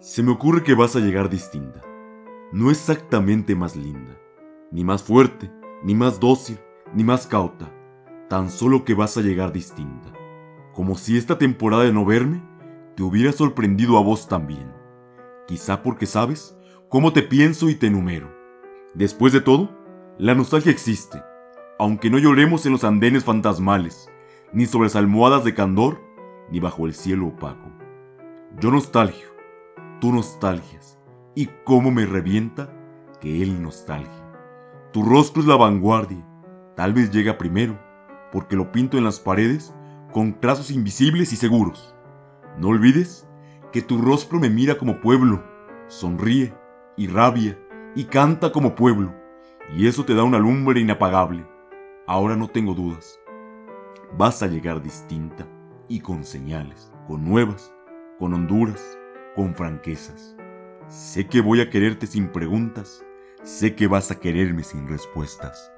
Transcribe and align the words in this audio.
Se 0.00 0.22
me 0.22 0.30
ocurre 0.30 0.62
que 0.62 0.72
vas 0.72 0.96
a 0.96 1.00
llegar 1.00 1.28
distinta. 1.28 1.82
No 2.52 2.70
exactamente 2.70 3.54
más 3.54 3.76
linda, 3.76 4.18
ni 4.72 4.82
más 4.82 5.02
fuerte, 5.02 5.52
ni 5.82 5.94
más 5.94 6.18
dócil, 6.18 6.58
ni 6.94 7.04
más 7.04 7.26
cauta. 7.26 7.70
Tan 8.30 8.48
solo 8.48 8.86
que 8.86 8.94
vas 8.94 9.18
a 9.18 9.20
llegar 9.20 9.52
distinta. 9.52 10.10
Como 10.72 10.96
si 10.96 11.18
esta 11.18 11.36
temporada 11.36 11.82
de 11.82 11.92
no 11.92 12.06
verme 12.06 12.42
te 12.96 13.02
hubiera 13.02 13.30
sorprendido 13.32 13.98
a 13.98 14.00
vos 14.00 14.26
también. 14.26 14.72
Quizá 15.46 15.82
porque 15.82 16.06
sabes 16.06 16.56
cómo 16.88 17.12
te 17.12 17.20
pienso 17.20 17.68
y 17.68 17.74
te 17.74 17.88
enumero. 17.88 18.34
Después 18.94 19.34
de 19.34 19.42
todo, 19.42 19.68
la 20.16 20.34
nostalgia 20.34 20.72
existe, 20.72 21.22
aunque 21.78 22.08
no 22.08 22.16
lloremos 22.16 22.64
en 22.64 22.72
los 22.72 22.84
andenes 22.84 23.24
fantasmales, 23.24 24.08
ni 24.54 24.64
sobre 24.64 24.86
las 24.86 24.96
almohadas 24.96 25.44
de 25.44 25.52
candor, 25.52 26.00
ni 26.50 26.58
bajo 26.58 26.86
el 26.86 26.94
cielo 26.94 27.26
opaco. 27.26 27.70
Yo 28.58 28.70
nostalgio, 28.70 29.29
tú 30.00 30.12
nostalgias, 30.12 30.98
y 31.34 31.48
cómo 31.64 31.90
me 31.90 32.06
revienta 32.06 32.72
que 33.20 33.42
él 33.42 33.62
nostalgia. 33.62 34.32
Tu 34.92 35.02
rostro 35.02 35.42
es 35.42 35.48
la 35.48 35.56
vanguardia, 35.56 36.26
tal 36.74 36.92
vez 36.92 37.10
llega 37.10 37.38
primero, 37.38 37.78
porque 38.32 38.56
lo 38.56 38.72
pinto 38.72 38.98
en 38.98 39.04
las 39.04 39.20
paredes 39.20 39.74
con 40.12 40.40
trazos 40.40 40.70
invisibles 40.70 41.32
y 41.32 41.36
seguros. 41.36 41.94
No 42.58 42.68
olvides 42.68 43.28
que 43.72 43.82
tu 43.82 43.98
rostro 43.98 44.40
me 44.40 44.50
mira 44.50 44.76
como 44.76 45.00
pueblo, 45.00 45.44
sonríe 45.86 46.52
y 46.96 47.06
rabia 47.06 47.58
y 47.94 48.04
canta 48.04 48.50
como 48.52 48.74
pueblo, 48.74 49.14
y 49.76 49.86
eso 49.86 50.04
te 50.04 50.14
da 50.14 50.24
una 50.24 50.38
lumbre 50.38 50.80
inapagable. 50.80 51.46
Ahora 52.06 52.34
no 52.34 52.48
tengo 52.48 52.74
dudas. 52.74 53.20
Vas 54.16 54.42
a 54.42 54.48
llegar 54.48 54.82
distinta 54.82 55.46
y 55.88 56.00
con 56.00 56.24
señales, 56.24 56.92
con 57.06 57.24
nuevas, 57.24 57.72
con 58.18 58.34
honduras, 58.34 58.98
con 59.34 59.54
franquezas. 59.54 60.36
Sé 60.88 61.26
que 61.26 61.40
voy 61.40 61.60
a 61.60 61.70
quererte 61.70 62.06
sin 62.06 62.28
preguntas, 62.28 63.04
sé 63.42 63.74
que 63.74 63.86
vas 63.86 64.10
a 64.10 64.18
quererme 64.18 64.64
sin 64.64 64.88
respuestas. 64.88 65.70